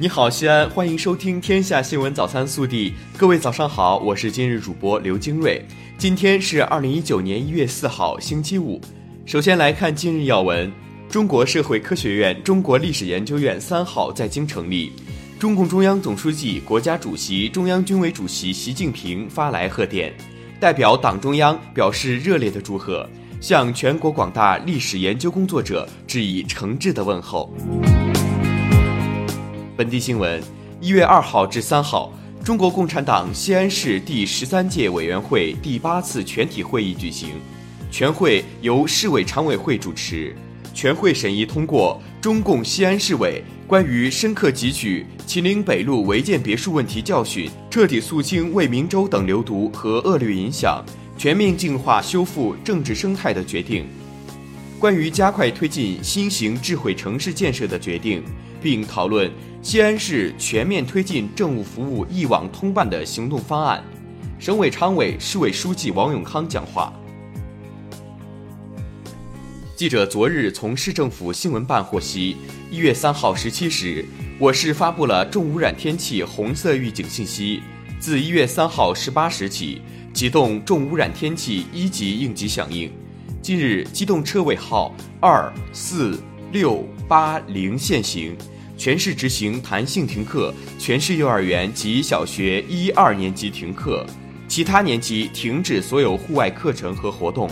[0.00, 2.90] 你好，西安，欢迎收听《天下新闻早餐速递》。
[3.16, 5.60] 各位早上好，我是今日主播刘金瑞。
[5.98, 8.80] 今天是二零一九年一月四号，星期五。
[9.26, 10.70] 首先来看今日要闻：
[11.08, 14.92] 中国社会科学院中国历史研究院三号在京成立。
[15.36, 20.14] 中共中央总书记、国家主席、中央军委主席习近平发来贺电，
[20.60, 23.04] 代表党中央表示热烈的祝贺，
[23.40, 27.52] 向全国广大历史研究工作者致以诚挚的问候。
[29.78, 30.42] 本地新闻：
[30.80, 32.12] 一月二号至三号，
[32.44, 37.28] 中国共产党西安市第十三届委员会第八次全体会议举行，
[37.88, 40.34] 全会由市委常委会主持。
[40.74, 50.84] 全会审议通过中共西安市委关于深刻汲取秦岭北路违建别墅问题教训，彻底肃清为民州等流毒和恶劣影响，
[51.16, 53.84] 全面净化修复政治生态的决定；
[54.80, 58.24] 关于加快推进新型智慧城市建设的决定，
[58.60, 59.30] 并讨论。
[59.60, 63.82] 西安市全面推进政务服务一网通办的行动方案。
[64.38, 66.92] 省委常委、市委书记王永康讲话。
[69.74, 72.36] 记者昨日从市政府新闻办获悉，
[72.70, 74.04] 一月三号十七时，
[74.38, 77.62] 我市发布了重污染天气红色预警信息。
[78.00, 79.82] 自一月三号十八时起，
[80.14, 82.90] 启动重污染天气一级应急响应。
[83.42, 86.18] 近日，机动车尾号二四
[86.52, 88.36] 六八零限行。
[88.78, 94.06] 全市执行弹性停课，全市幼儿园及小学一二年级停课，
[94.46, 97.50] 其他年级停止所有户外课程和活动。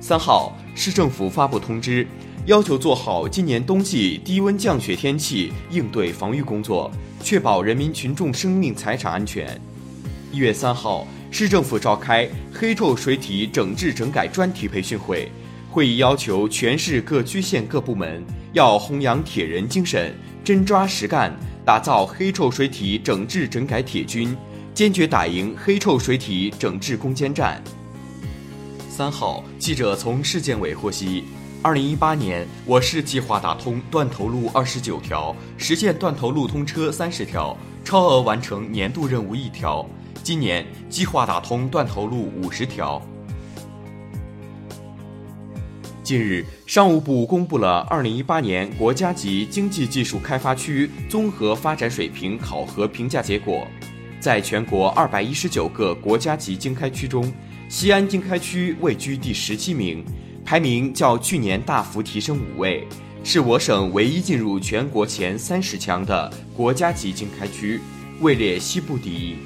[0.00, 2.06] 三号，市政府发布通知，
[2.46, 6.88] 要求做好今年冬季低温降雪天气应对防御工作，
[7.20, 9.60] 确保人民群众生命财产安全。
[10.30, 15.28] 一月三号，市政府召开黑臭水体整治整改专题培训会，
[15.68, 20.14] 会议要求全市各区县各部门要弘扬铁人精神。
[20.44, 24.36] 真抓实干，打造黑臭水体整治整改铁军，
[24.74, 27.64] 坚决打赢黑臭水体整治攻坚战。
[28.90, 31.24] 三号，记者从市建委获悉，
[31.62, 39.88] 二零一八年我市计划打通断头路二十九条，实现断头路通车三十条，超额完成年度任务一条。
[40.22, 43.00] 今年计划打通断头路五十条。
[46.04, 53.66] 近日，商务部公布了2018年国家级经济技术开发区综合发展水平考核评价结果。
[54.20, 57.32] 在全国219个国家级经开区中，
[57.70, 60.04] 西安经开区位居第十七名，
[60.44, 62.86] 排名较去年大幅提升五位，
[63.24, 67.80] 是我省唯一进入全国前三十强的国家级经开区，
[68.20, 69.36] 位列西部第一。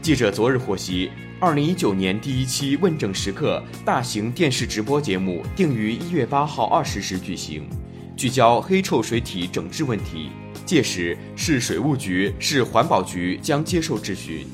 [0.00, 1.10] 记者昨日获悉。
[1.40, 7.66] 二零一九年第一期问政时刻大型电视直播节目定于一月八号二十时举行，
[8.14, 10.28] 聚焦黑臭水体整治问题。
[10.66, 14.46] 届时，市水务局、市环保局将接受质询。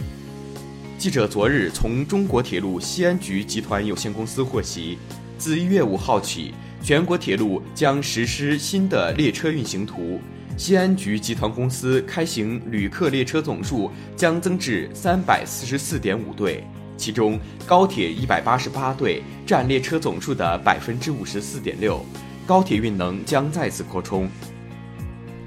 [0.96, 4.96] 记者昨日从中国铁路西安局集团有限公司获悉，
[5.36, 10.20] 自一月五号起，全国铁路将实施新的列车运行图。
[10.56, 16.64] 西安局集团公司开行旅客列车总数将增至三百四十四点五对，
[16.96, 22.04] 其中高铁一百八十八对占列车总数的百分之五十四点六，
[22.46, 24.28] 高铁运能将再次扩充。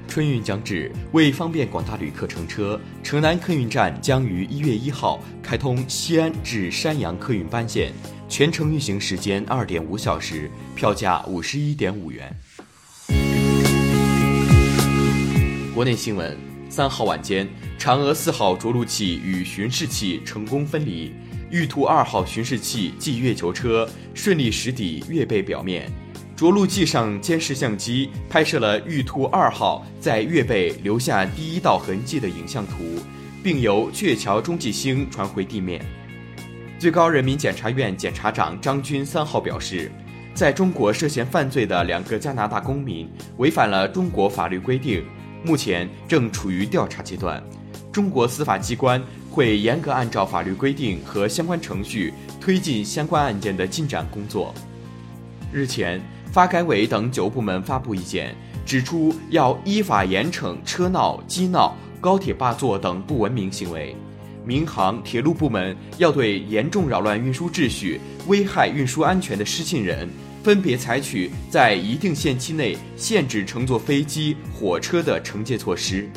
[0.08, 7.94] 春运将至，为方便广大旅客乘车，城南客运站将于一月一号开通西安至山阳客运班线，
[8.28, 12.36] 全程运行时间二点五小时，票价五十一点五元。
[15.76, 16.36] 国内新闻：
[16.70, 21.14] 三号晚间，嫦娥四号着陆器与巡视器成功分离，
[21.52, 25.92] 玉兔二号巡视器继月球车顺利驶抵月背表面。
[26.36, 32.76] 着陆器上监视相机拍摄了玉兔二号在月背留下第一道痕迹的影像图，
[33.44, 35.84] 并由鹊桥中继星传回地面。
[36.78, 39.92] 最高人民检察院检察长张军三号表示，
[40.34, 45.04] 在中国涉嫌犯罪的两个加拿大公民违反了中国法律规定。
[45.44, 47.42] 目前正处于调查阶段，
[47.92, 49.02] 中国司法机关
[49.32, 54.54] 会严格按照法律规定和相关程序推进相关案件的进展工作。
[55.52, 56.00] 日前，
[56.32, 63.96] 发改委等九部门发布意见，指出要依法严惩车闹、机闹、高铁霸座等不文明行为。
[64.46, 70.08] 民航、铁路部门要对严重扰乱运输秩序、危害运输安全的失信人。
[70.42, 76.10] 分别采取在一定限期内限制乘坐飞机、火车的惩戒措施。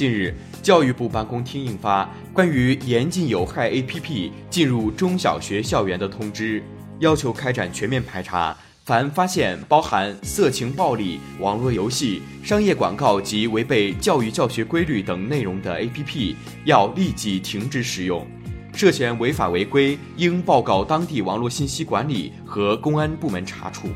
[0.00, 6.62] 近日，教育部办公厅印发关于严禁有害 APP 进入中小学校园的通知，
[7.00, 8.56] 要求开展全面排查，
[8.86, 18.26] 凡发现包含色情、暴力、网络游戏、商业广告及违背教育教学规律等内容的 APP，要立即停止使用。
[18.72, 23.90] 涉嫌违法违规，应报告当地网络信息管理和公安部门查处。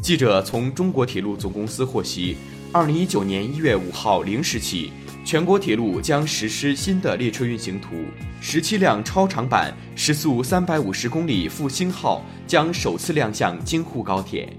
[0.00, 2.36] 记者从中国铁路总公司获悉，
[2.74, 4.90] 二零一九年一月五号零时起。
[5.24, 7.94] 全国铁路将实施新的列车运行图，
[8.40, 14.52] 十七辆超长版时速三百五十公里复兴号将首次亮相京沪高铁。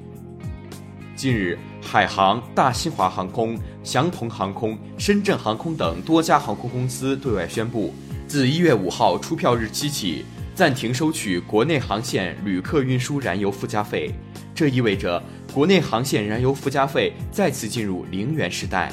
[1.16, 7.94] 近日，海航、大新华航空、祥同航空、深圳航空等多家航空公司对外宣布，
[8.28, 10.26] 自一月五号出票日期起，
[10.56, 14.16] 暂停收取国内航线旅客运输燃油附加费。
[14.56, 15.22] 这意味着
[15.54, 18.92] 国内航线燃油附加费再次进入零元时代。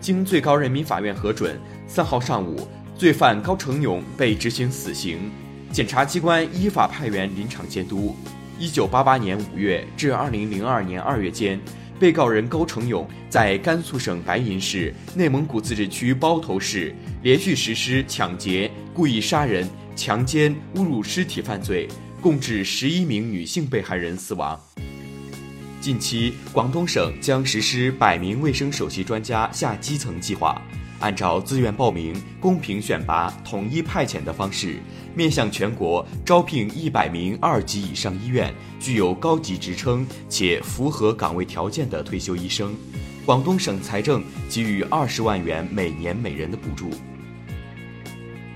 [0.00, 1.56] 经最高人民法院核准，
[1.86, 2.68] 三号上午，
[2.98, 5.30] 罪犯高成勇被执行死刑。
[5.70, 8.16] 检察机关依法派员临场监督。
[8.58, 11.58] 一九八八年五月至二零零二年二月间，
[11.98, 21.88] 被告人高成勇在甘肃省白银市、内蒙古自治区包头市连续实施抢劫、故意杀人、强奸、侮辱尸体犯罪，
[22.22, 24.58] 共致十一名女性被害人死亡。
[25.80, 30.62] 近期，广东省将实施百名卫生首席专家下基层计划，
[31.00, 34.76] 按照自愿报名、公平选拔、统一派遣的方式，
[35.16, 42.72] 面向全国招聘一百名二级以上医院具有高级职称且符合岗位条件的退休医生。
[43.26, 46.90] 广东省财政给予二十万元每年每人的补助。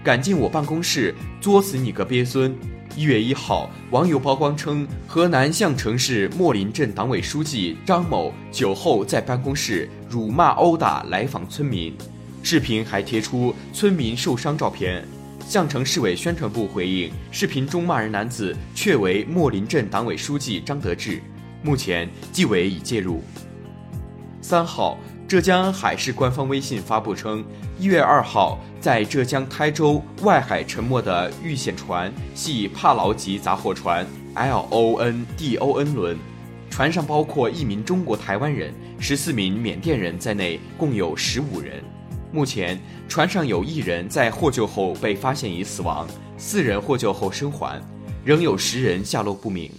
[0.04, 2.56] 敢进我办公室，作死你个鳖孙！
[2.96, 11.94] 一月一号，网友曝光称，河南项城市莫林镇党委书记张某酒后在办公室辱骂、殴打来访村民，
[12.42, 15.06] 视频还贴出村民受伤照片。
[15.46, 21.20] 项城市委宣传部回应，视频中骂人男子确为莫林镇党委书记张德志，
[21.62, 23.22] 目前纪委已介入。
[24.40, 24.98] 三号。
[25.28, 27.44] 浙江海事官方微信发布称，
[27.80, 36.16] 一月二号，在浙江台州外海沉没的遇险船系帕劳级杂货船 L O N D O N 轮，
[36.70, 41.82] 船上包括一名中国台湾人、十四名缅甸人在内，共有十五人。
[42.30, 46.06] 目前，船上有一人在获救后被发现已死亡，
[46.38, 47.82] 四人获救后生还，
[48.24, 49.72] 仍有十人下落不明。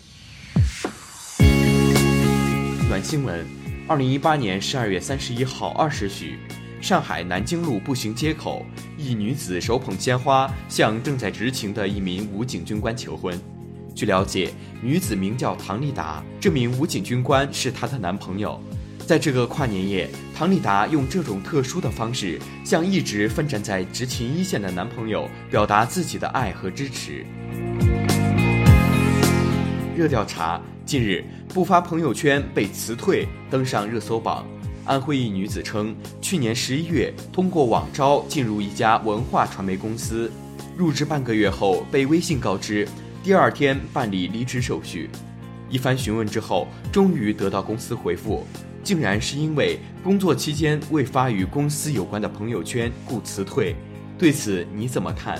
[2.89, 3.66] 暖新闻。
[3.87, 6.37] 二零一八年十二月三十一号二时许，
[6.81, 8.65] 上海南京路步行街口，
[8.97, 13.39] 一女子手捧鲜花向正在执勤的一名武警军官求婚。
[13.95, 14.51] 据了解，
[14.81, 18.61] 女子名叫唐丽达，这名武警军官是她的男朋友。
[19.05, 27.25] 在这个跨年夜，唐丽达用这种特殊的方式向一直奋战在执勤一线的男朋友表达自己的爱和支持。
[29.97, 30.61] 热调查。
[30.85, 34.45] 近日，不发朋友圈被辞退，登上热搜榜。
[34.85, 40.31] 安徽一女子称，去年十一月通过网招进入一家文化传媒公司，
[40.77, 42.88] 入职半个月后被微信告知，
[43.23, 45.09] 第二天办理离职手续。
[45.67, 48.45] 一番询问之后，终于得到公司回复，
[48.83, 53.75] 竟然是因为工作期间未发与公司有关的朋友圈，故辞退。
[54.15, 55.39] 对此你怎么看？